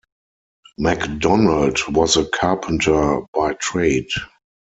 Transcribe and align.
Macdonald 0.79 1.77
was 1.95 2.17
a 2.17 2.25
carpenter 2.29 3.19
by 3.35 3.53
trade. 3.53 4.09